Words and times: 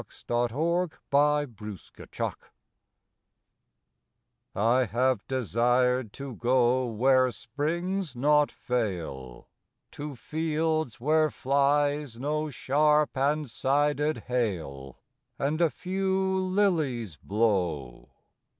HOPWOOD 0.27 0.93
I 1.13 1.43
HAVE 1.43 1.57
DESIRED 1.57 2.09
TO 2.09 2.09
GO 2.09 2.37
I 4.55 4.85
HAVE 4.85 5.27
desired 5.27 6.11
to 6.13 6.35
go 6.37 6.87
Where 6.87 7.29
springs 7.29 8.15
not 8.15 8.51
fail, 8.51 9.47
To 9.91 10.15
fields 10.15 10.99
where 10.99 11.29
flies 11.29 12.19
no 12.19 12.49
sharp 12.49 13.15
and 13.15 13.47
sided 13.47 14.23
hail, 14.25 14.97
And 15.37 15.61
a 15.61 15.69
few 15.69 16.35
lilies 16.35 17.15
blow. 17.17 18.09